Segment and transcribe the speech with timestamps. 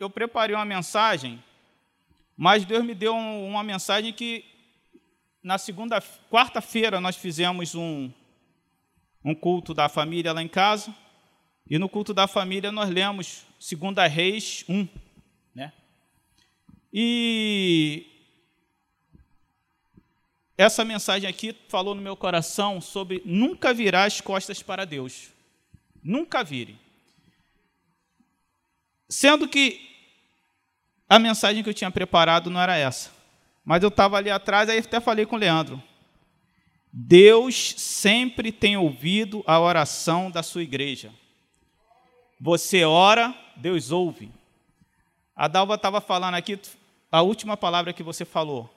[0.00, 1.44] eu preparei uma mensagem,
[2.34, 4.46] mas Deus me deu uma mensagem que
[5.42, 8.10] na segunda, quarta-feira nós fizemos um,
[9.22, 10.94] um culto da família lá em casa,
[11.68, 14.88] e no culto da família nós lemos 2 Reis 1.
[15.54, 15.70] Né?
[16.90, 18.06] E
[20.56, 25.28] essa mensagem aqui falou no meu coração sobre nunca virar as costas para Deus.
[26.02, 26.78] Nunca vire.
[29.10, 29.89] Sendo que
[31.10, 33.10] a mensagem que eu tinha preparado não era essa.
[33.64, 35.82] Mas eu estava ali atrás, aí até falei com o Leandro.
[36.92, 41.12] Deus sempre tem ouvido a oração da sua igreja.
[42.40, 44.32] Você ora, Deus ouve.
[45.34, 46.58] A Dalva estava falando aqui,
[47.10, 48.72] a última palavra que você falou.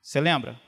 [0.00, 0.60] Você lembra?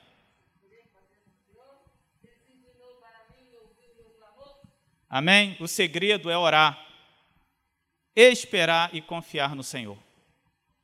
[5.09, 5.55] Amém?
[5.61, 6.77] O segredo é orar,
[8.15, 9.97] esperar e confiar no Senhor.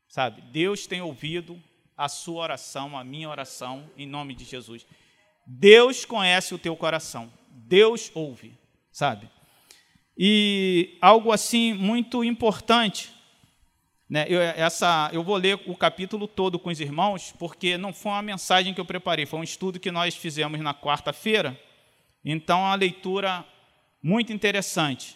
[0.09, 0.41] Sabe?
[0.52, 1.62] Deus tem ouvido
[1.95, 4.86] a sua oração, a minha oração, em nome de Jesus.
[5.45, 7.31] Deus conhece o teu coração.
[7.50, 8.58] Deus ouve,
[8.92, 9.30] sabe?
[10.17, 13.14] E algo assim muito importante,
[14.09, 14.25] né?
[14.28, 18.23] Eu, essa, eu vou ler o capítulo todo com os irmãos, porque não foi uma
[18.23, 21.59] mensagem que eu preparei, foi um estudo que nós fizemos na quarta-feira.
[22.25, 23.45] Então, é uma leitura
[24.02, 25.16] muito interessante,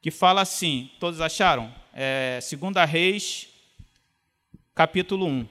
[0.00, 1.72] que fala assim: todos acharam?
[1.92, 3.48] É, 2 Reis,
[4.78, 5.48] capítulo 1.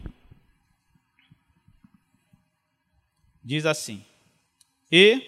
[3.44, 4.06] diz assim:
[4.90, 5.22] E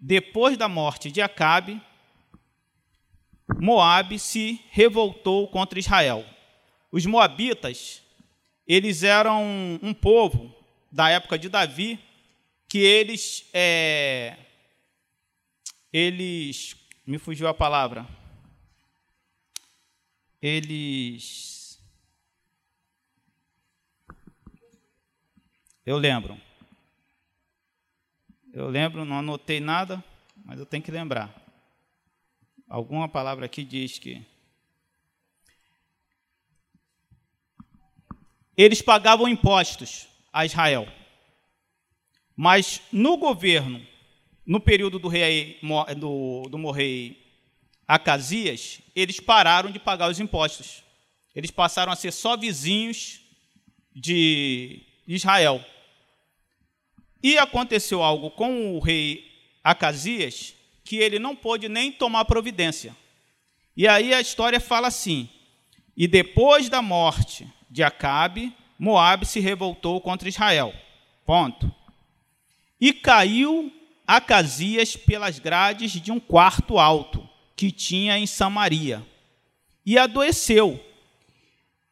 [0.00, 1.78] depois da morte de Acabe,
[3.60, 6.24] Moabe se revoltou contra Israel.
[6.90, 8.02] Os moabitas,
[8.66, 9.44] eles eram
[9.82, 10.56] um povo
[10.90, 11.98] da época de Davi
[12.66, 14.38] que eles é,
[15.92, 16.74] eles
[17.06, 18.08] me fugiu a palavra.
[20.40, 21.55] Eles
[25.86, 26.38] eu lembro.
[28.52, 30.02] Eu lembro, não anotei nada,
[30.44, 31.32] mas eu tenho que lembrar.
[32.68, 34.26] Alguma palavra aqui diz que.
[38.56, 40.88] Eles pagavam impostos a Israel.
[42.34, 43.86] Mas no governo,
[44.44, 45.60] no período do rei
[45.96, 47.24] do, do rei
[47.86, 50.82] Acasias, eles pararam de pagar os impostos.
[51.34, 53.20] Eles passaram a ser só vizinhos
[53.94, 55.64] de Israel.
[57.22, 59.24] E aconteceu algo com o rei
[59.62, 60.54] Acasias
[60.84, 62.96] que ele não pôde nem tomar providência.
[63.76, 65.28] E aí a história fala assim:
[65.96, 70.72] E depois da morte de Acabe, Moabe se revoltou contra Israel.
[71.24, 71.72] Ponto.
[72.80, 73.72] E caiu
[74.06, 79.04] Acasias pelas grades de um quarto alto que tinha em Samaria.
[79.84, 80.80] E adoeceu.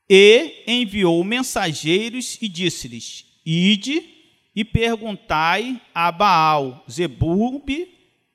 [0.08, 4.13] E enviou mensageiros e disse-lhes: Ide
[4.54, 7.68] e perguntai a Baal Zebub,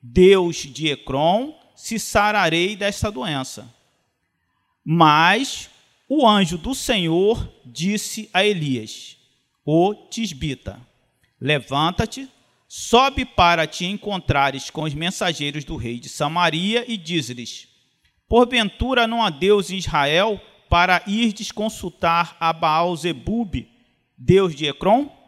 [0.01, 3.73] Deus de Ecrom, se sararei desta doença.
[4.83, 5.69] Mas
[6.07, 9.17] o anjo do Senhor disse a Elias,
[9.65, 10.79] o tisbita:
[11.39, 12.27] Levanta-te,
[12.67, 17.67] sobe para te encontrares com os mensageiros do rei de Samaria e diz-lhes:
[18.27, 23.67] Porventura não há Deus em Israel para irdes consultar a Baal Zebub,
[24.17, 25.18] Deus de Ecrom?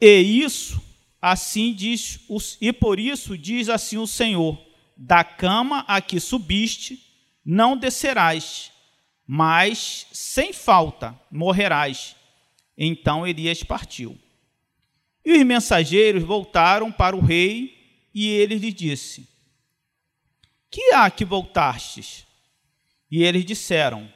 [0.00, 0.82] E isso,
[1.20, 2.20] assim diz,
[2.60, 4.58] e por isso diz assim o Senhor:
[4.96, 7.00] da cama a que subiste,
[7.44, 8.72] não descerás,
[9.26, 12.16] mas sem falta morrerás.
[12.76, 14.18] Então Elias partiu.
[15.24, 19.28] E os mensageiros voltaram para o rei, e ele lhe disse:
[20.70, 22.26] Que há que voltastes?
[23.10, 24.12] E eles disseram: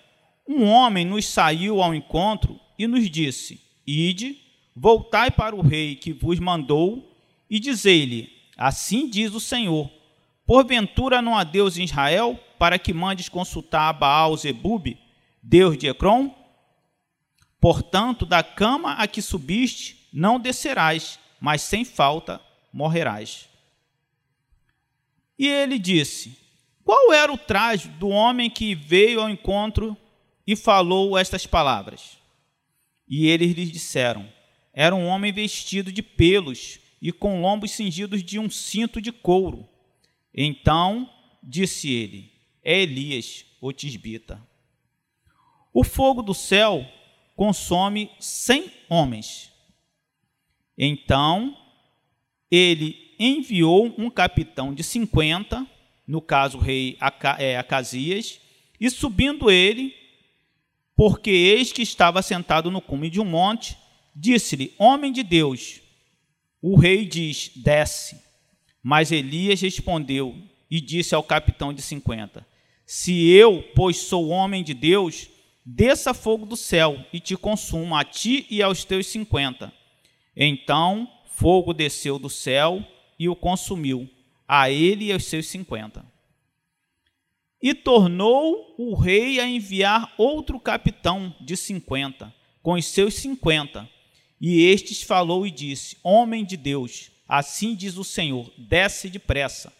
[0.47, 4.48] Um homem nos saiu ao encontro e nos disse: Ide
[4.81, 7.13] Voltai para o rei que vos mandou
[7.51, 9.91] e dizei-lhe: Assim diz o Senhor:
[10.47, 14.97] Porventura não há Deus em Israel para que mandes consultar a Baal Zebub,
[15.43, 16.31] Deus de Ecrom?
[17.61, 22.41] Portanto, da cama a que subiste, não descerás, mas sem falta
[22.73, 23.49] morrerás.
[25.37, 26.39] E ele disse:
[26.85, 29.97] Qual era o traje do homem que veio ao encontro
[30.47, 32.17] e falou estas palavras?
[33.09, 34.38] E eles lhe disseram:
[34.81, 39.69] era um homem vestido de pelos e com lombos cingidos de um cinto de couro.
[40.33, 42.31] Então disse ele:
[42.63, 44.41] É Elias, o tisbita.
[45.75, 46.87] O fogo do céu
[47.35, 49.51] consome cem homens.
[50.79, 51.57] Então
[52.49, 55.67] ele enviou um capitão de cinquenta,
[56.07, 56.97] no caso o rei
[57.41, 58.41] é, Acasias,
[58.79, 59.93] E subindo ele,
[60.95, 63.77] porque eis que estava sentado no cume de um monte,
[64.19, 65.81] disse-lhe: Homem de Deus.
[66.61, 68.21] O rei diz: Desce.
[68.83, 70.35] Mas Elias respondeu
[70.71, 72.47] e disse ao capitão de cinquenta:
[72.85, 75.29] Se eu, pois sou homem de Deus,
[75.65, 79.73] desça fogo do céu e te consuma a ti e aos teus cinquenta.
[80.37, 82.85] Então fogo desceu do céu
[83.19, 84.09] e o consumiu,
[84.47, 86.05] a ele e aos seus cinquenta.
[87.61, 92.33] E tornou o rei a enviar outro capitão de cinquenta,
[92.63, 93.89] com os seus cinquenta.
[94.41, 99.73] E estes falou e disse: Homem de Deus, assim diz o Senhor, desce depressa.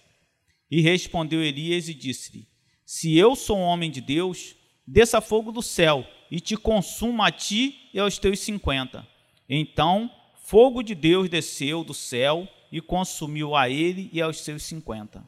[0.71, 2.47] E respondeu Elias e disse-lhe:
[2.85, 4.55] Se eu sou homem de Deus,
[4.87, 9.07] desça fogo do céu e te consuma a ti e aos teus cinquenta.
[9.49, 10.11] Então
[10.45, 15.27] fogo de Deus desceu do céu e consumiu a ele e aos seus cinquenta.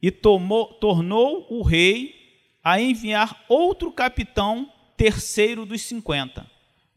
[0.00, 2.14] E tomou, tornou o rei
[2.62, 6.50] a enviar outro capitão, terceiro dos cinquenta.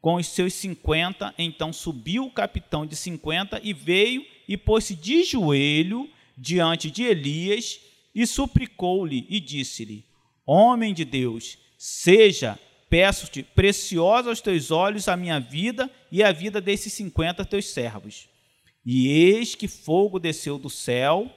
[0.06, 5.24] Com os seus cinquenta, então subiu o capitão de cinquenta e veio e pôs-se de
[5.24, 6.08] joelho
[6.38, 7.80] diante de Elias
[8.14, 10.06] e suplicou-lhe e disse-lhe:
[10.46, 16.62] Homem de Deus, seja peço-te, preciosa aos teus olhos a minha vida e a vida
[16.62, 18.30] desses cinquenta teus servos.
[18.86, 21.28] E eis que fogo desceu do céu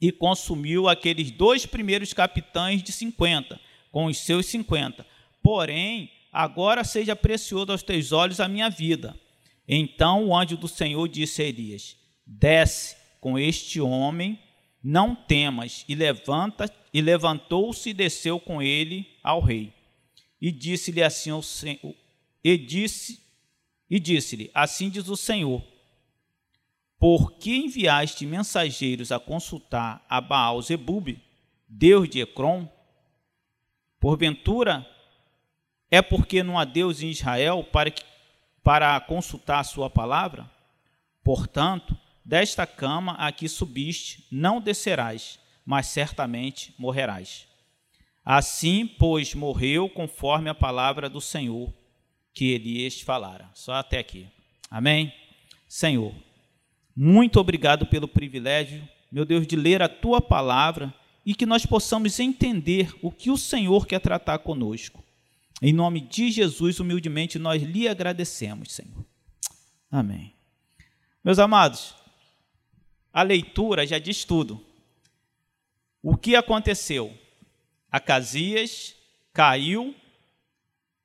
[0.00, 3.60] e consumiu aqueles dois primeiros capitães de cinquenta,
[3.92, 5.06] com os seus cinquenta.
[5.40, 9.18] Porém, agora seja precioso aos teus olhos a minha vida.
[9.66, 11.96] Então o anjo do Senhor disse a Elias:
[12.26, 14.38] Desce com este homem,
[14.82, 19.72] não temas, e levanta, e levantou-se e desceu com ele ao rei.
[20.40, 21.94] E disse-lhe assim o Senhor,
[22.42, 23.28] e disse
[23.90, 25.62] e disse-lhe: Assim diz o Senhor:
[26.98, 31.18] Por que enviaste mensageiros a consultar a Baal Zebub,
[31.68, 32.68] Deus de Ecrom?
[33.98, 34.86] Porventura
[35.90, 38.02] é porque não há Deus em Israel para, que,
[38.62, 40.50] para consultar a sua palavra?
[41.24, 47.46] Portanto, desta cama a que subiste não descerás, mas certamente morrerás.
[48.24, 51.72] Assim, pois, morreu conforme a palavra do Senhor
[52.34, 53.50] que Elias falara.
[53.54, 54.26] Só até aqui.
[54.70, 55.12] Amém?
[55.66, 56.14] Senhor,
[56.94, 60.92] muito obrigado pelo privilégio, meu Deus, de ler a tua palavra
[61.24, 65.02] e que nós possamos entender o que o Senhor quer tratar conosco.
[65.60, 69.04] Em nome de Jesus, humildemente, nós lhe agradecemos, Senhor.
[69.90, 70.34] Amém.
[71.24, 71.94] Meus amados,
[73.12, 74.64] a leitura já diz tudo.
[76.02, 77.16] O que aconteceu?
[77.90, 78.94] Acasias
[79.32, 79.94] caiu,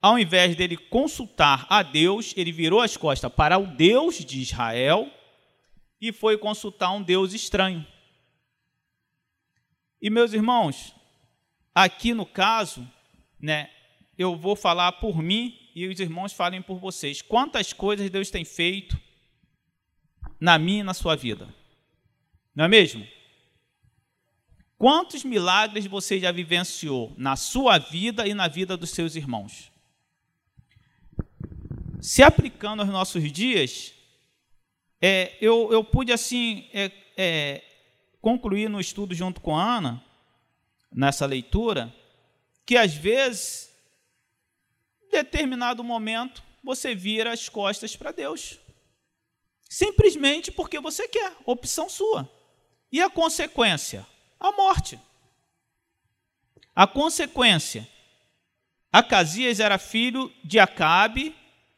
[0.02, 5.12] ao invés dele consultar a Deus, ele virou as costas para o Deus de Israel
[6.00, 7.88] e foi consultar um Deus estranho.
[10.02, 10.94] E meus irmãos,
[11.74, 12.86] aqui no caso,
[13.40, 13.70] né,
[14.18, 17.22] eu vou falar por mim e os irmãos falem por vocês.
[17.22, 19.00] Quantas coisas Deus tem feito
[20.40, 21.54] na minha e na sua vida?
[22.56, 23.08] Não é mesmo?
[24.78, 29.72] Quantos milagres você já vivenciou na sua vida e na vida dos seus irmãos?
[32.02, 33.94] Se aplicando aos nossos dias,
[35.02, 37.64] é, eu, eu pude assim é, é,
[38.22, 40.04] concluir no estudo junto com a Ana,
[40.92, 41.94] nessa leitura,
[42.66, 43.73] que às vezes,
[45.14, 48.60] determinado momento, você vira as costas para Deus.
[49.70, 52.30] Simplesmente porque você quer, opção sua.
[52.92, 54.06] E a consequência?
[54.44, 55.00] a morte.
[56.76, 57.88] A consequência:
[58.92, 61.34] Acasias era filho de Acabe,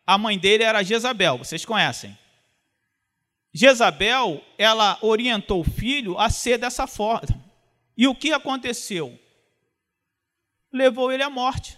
[0.06, 2.18] a mãe dele era Jezabel, vocês conhecem.
[3.54, 7.46] Jezabel, ela orientou o filho a ser dessa forma.
[7.96, 9.18] E o que aconteceu?
[10.74, 11.78] Levou ele à morte.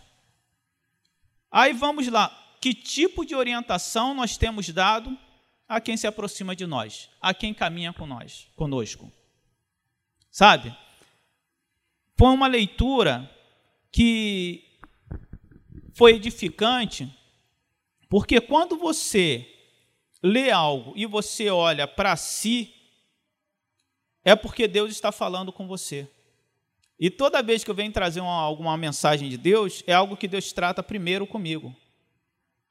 [1.52, 5.18] Aí vamos lá, que tipo de orientação nós temos dado
[5.68, 9.12] a quem se aproxima de nós, a quem caminha com nós, conosco?
[10.30, 10.76] Sabe?
[12.16, 13.30] Foi uma leitura
[13.92, 14.80] que
[15.94, 17.12] foi edificante,
[18.10, 19.54] porque quando você
[20.22, 22.74] lê algo e você olha para si,
[24.24, 26.10] é porque Deus está falando com você.
[27.00, 30.28] E toda vez que eu venho trazer uma, alguma mensagem de Deus, é algo que
[30.28, 31.76] Deus trata primeiro comigo.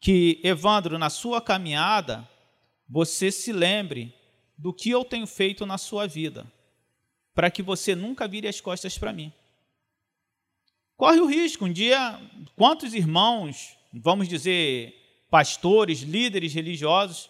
[0.00, 2.28] Que, Evandro, na sua caminhada,
[2.88, 4.12] você se lembre
[4.58, 6.46] do que eu tenho feito na sua vida
[7.34, 9.30] para que você nunca vire as costas para mim.
[10.96, 12.18] Corre o risco, um dia,
[12.56, 14.94] quantos irmãos, vamos dizer,
[15.30, 17.28] pastores, líderes religiosos,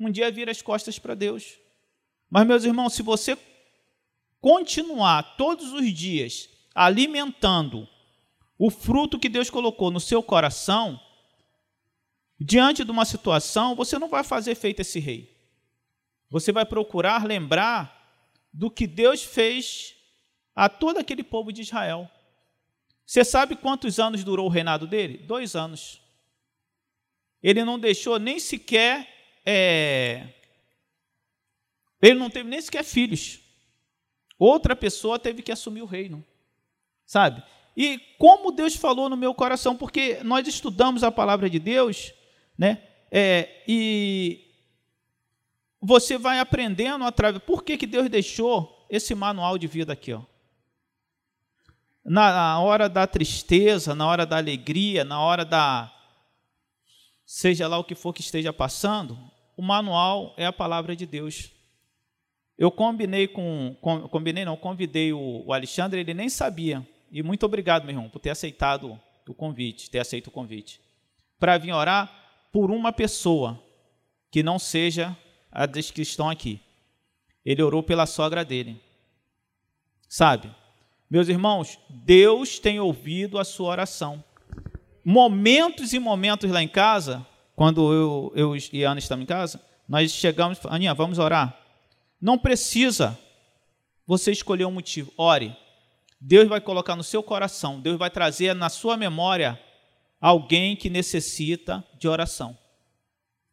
[0.00, 1.58] um dia vira as costas para Deus.
[2.30, 3.36] Mas, meus irmãos, se você
[4.42, 7.88] continuar todos os dias alimentando
[8.58, 11.00] o fruto que Deus colocou no seu coração,
[12.38, 15.32] diante de uma situação, você não vai fazer feito esse rei.
[16.28, 19.94] Você vai procurar lembrar do que Deus fez
[20.54, 22.10] a todo aquele povo de Israel.
[23.06, 25.18] Você sabe quantos anos durou o reinado dele?
[25.18, 26.00] Dois anos.
[27.42, 29.08] Ele não deixou nem sequer.
[29.44, 30.34] É...
[32.00, 33.41] Ele não teve nem sequer filhos.
[34.44, 36.24] Outra pessoa teve que assumir o reino.
[37.06, 37.44] Sabe?
[37.76, 42.12] E como Deus falou no meu coração, porque nós estudamos a palavra de Deus,
[42.58, 42.82] né?
[43.08, 44.50] É, e
[45.80, 47.40] você vai aprendendo através.
[47.44, 50.12] Por que, que Deus deixou esse manual de vida aqui?
[50.12, 50.22] Ó?
[52.04, 55.88] Na hora da tristeza, na hora da alegria, na hora da.
[57.24, 59.16] Seja lá o que for que esteja passando,
[59.56, 61.61] o manual é a palavra de Deus.
[62.62, 63.74] Eu combinei com.
[63.80, 66.86] com combinei, não, convidei o, o Alexandre, ele nem sabia.
[67.10, 70.80] E muito obrigado, meu irmão, por ter aceitado o convite, ter aceito o convite.
[71.40, 72.08] Para vir orar
[72.52, 73.60] por uma pessoa
[74.30, 75.16] que não seja
[75.50, 76.60] a das que estão aqui.
[77.44, 78.80] Ele orou pela sogra dele.
[80.08, 80.48] Sabe?
[81.10, 84.22] Meus irmãos, Deus tem ouvido a sua oração.
[85.04, 87.26] Momentos e momentos lá em casa,
[87.56, 91.61] quando eu, eu e a Ana estamos em casa, nós chegamos, Aninha, vamos orar.
[92.22, 93.18] Não precisa
[94.06, 95.12] você escolher um motivo.
[95.18, 95.56] Ore.
[96.20, 99.58] Deus vai colocar no seu coração, Deus vai trazer na sua memória
[100.20, 102.56] alguém que necessita de oração.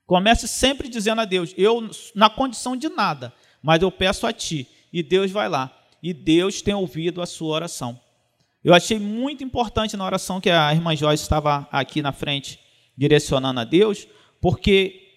[0.06, 4.68] Comece sempre dizendo a Deus: eu, na condição de nada, mas eu peço a Ti.
[4.94, 5.76] E Deus vai lá.
[6.02, 8.00] E Deus tem ouvido a sua oração.
[8.64, 12.60] Eu achei muito importante na oração que a irmã Joyce estava aqui na frente,
[12.96, 14.08] direcionando a Deus,
[14.40, 15.08] porque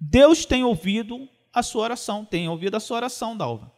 [0.00, 3.70] Deus tem ouvido a sua oração, tem ouvido a sua oração, Dalva.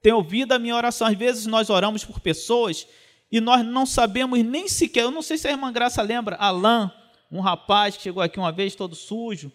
[0.00, 1.06] Tem ouvido a minha oração.
[1.06, 2.86] Às vezes nós oramos por pessoas
[3.30, 5.02] e nós não sabemos nem sequer.
[5.02, 6.90] Eu não sei se a irmã Graça lembra, Alain,
[7.30, 9.52] um rapaz que chegou aqui uma vez todo sujo,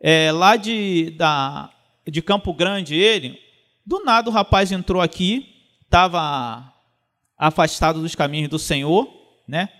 [0.00, 1.70] é, lá de, da,
[2.06, 3.40] de Campo Grande, ele,
[3.86, 6.72] do nada o rapaz entrou aqui, estava
[7.38, 9.08] afastado dos caminhos do Senhor,
[9.48, 9.70] né?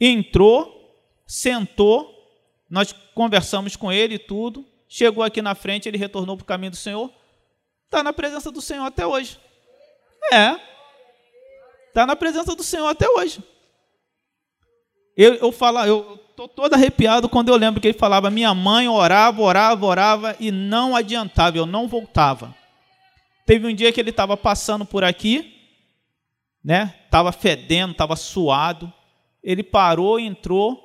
[0.00, 0.96] Entrou,
[1.26, 2.12] sentou,
[2.68, 6.70] nós conversamos com ele e tudo, chegou aqui na frente, ele retornou para o caminho
[6.70, 7.12] do Senhor,
[7.84, 9.38] está na presença do Senhor até hoje.
[10.32, 10.58] É,
[11.88, 13.42] está na presença do Senhor até hoje.
[15.16, 18.88] Eu, eu falo, eu estou todo arrepiado quando eu lembro que ele falava: minha mãe
[18.88, 22.54] orava, orava, orava e não adiantava, eu não voltava.
[23.44, 25.54] Teve um dia que ele estava passando por aqui,
[26.62, 26.94] né?
[27.06, 28.92] Estava fedendo, estava suado.
[29.42, 30.78] Ele parou, entrou,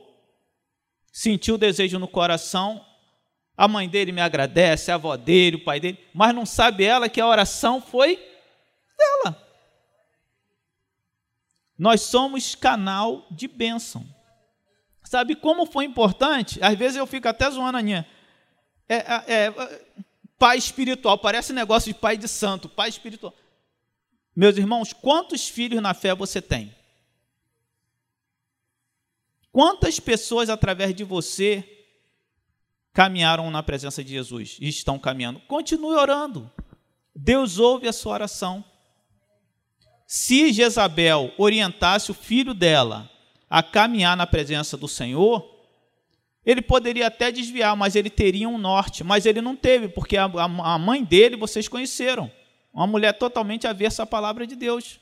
[1.12, 2.84] sentiu o desejo no coração.
[3.56, 7.08] A mãe dele me agradece, a avó dele, o pai dele, mas não sabe ela
[7.08, 8.16] que a oração foi
[8.98, 9.40] dela.
[11.78, 14.06] Nós somos canal de bênção.
[15.04, 16.60] Sabe como foi importante?
[16.64, 18.08] Às vezes eu fico até zoando a Aninha.
[18.90, 19.86] É, é, é,
[20.38, 23.34] pai espiritual, parece negócio de pai de santo, pai espiritual.
[24.36, 26.76] Meus irmãos, quantos filhos na fé você tem?
[29.52, 31.73] Quantas pessoas através de você
[32.94, 35.40] caminharam na presença de Jesus e estão caminhando?
[35.42, 36.50] Continue orando.
[37.16, 38.64] Deus ouve a sua oração.
[40.06, 43.10] Se Jezabel orientasse o filho dela
[43.50, 45.54] a caminhar na presença do Senhor,
[46.46, 49.04] ele poderia até desviar, mas ele teria um norte.
[49.04, 52.32] Mas ele não teve, porque a, a, mãe dele vocês conheceram.
[52.74, 55.00] Uma mulher totalmente aversa à palavra de Deus,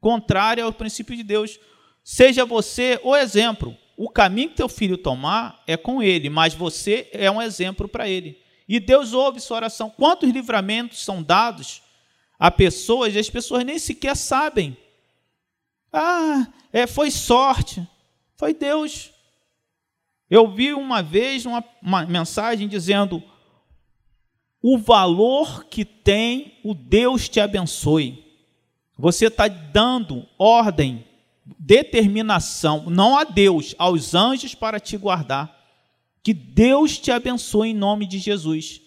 [0.00, 1.58] contrária ao princípio de Deus.
[2.02, 3.76] Seja você o exemplo.
[3.96, 8.08] O caminho que teu filho tomar é com ele, mas você é um exemplo para
[8.08, 8.38] ele.
[8.68, 9.90] E Deus ouve sua oração.
[9.90, 11.82] Quantos livramentos são dados
[12.38, 14.76] a pessoas e as pessoas nem sequer sabem
[15.96, 17.86] ah, é, foi sorte.
[18.36, 19.12] Foi Deus.
[20.28, 23.22] Eu vi uma vez uma, uma mensagem dizendo:
[24.60, 28.24] o valor que tem o Deus te abençoe.
[28.98, 31.06] Você está dando ordem,
[31.58, 35.54] determinação, não a Deus, aos anjos para te guardar.
[36.22, 38.80] Que Deus te abençoe em nome de Jesus.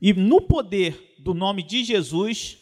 [0.00, 2.58] E no poder do nome de Jesus,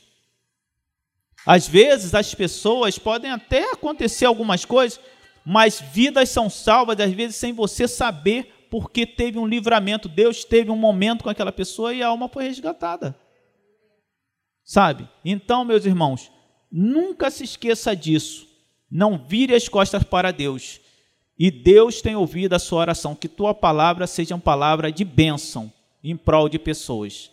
[1.44, 4.98] às vezes as pessoas podem até acontecer algumas coisas,
[5.44, 10.08] mas vidas são salvas, às vezes, sem você saber, porque teve um livramento.
[10.08, 13.18] Deus teve um momento com aquela pessoa e a alma foi resgatada.
[14.64, 15.08] Sabe?
[15.24, 16.30] Então, meus irmãos,
[16.70, 18.47] nunca se esqueça disso.
[18.90, 20.80] Não vire as costas para Deus.
[21.38, 23.14] E Deus tem ouvido a sua oração.
[23.14, 27.30] Que tua palavra seja uma palavra de bênção em prol de pessoas.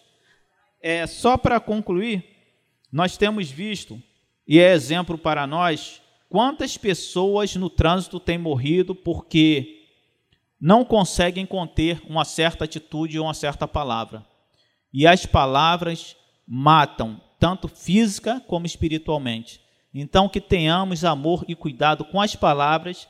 [0.81, 2.23] É, só para concluir,
[2.91, 4.01] nós temos visto
[4.47, 6.01] e é exemplo para nós.
[6.29, 9.81] Quantas pessoas no trânsito têm morrido porque
[10.59, 14.25] não conseguem conter uma certa atitude ou uma certa palavra?
[14.93, 16.15] E as palavras
[16.47, 19.64] matam, tanto física como espiritualmente.
[19.97, 23.07] Então, que tenhamos amor e cuidado com as palavras,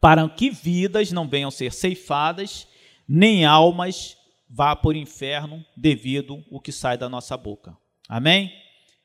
[0.00, 2.68] para que vidas não venham ser ceifadas,
[3.08, 4.16] nem almas
[4.48, 7.76] vá por inferno devido o que sai da nossa boca.
[8.08, 8.52] Amém?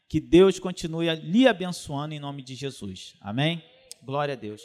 [0.07, 3.15] Que Deus continue lhe abençoando em nome de Jesus.
[3.19, 3.63] Amém?
[4.03, 4.61] Glória a Deus.